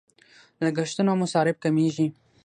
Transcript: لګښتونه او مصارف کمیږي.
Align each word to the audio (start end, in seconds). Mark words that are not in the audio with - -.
لګښتونه 0.63 1.09
او 1.11 1.17
مصارف 1.23 1.57
کمیږي. 1.63 2.07